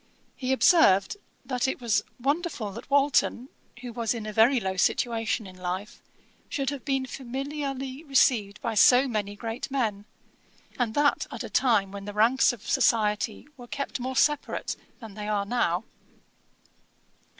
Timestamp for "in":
4.15-4.25, 5.45-5.55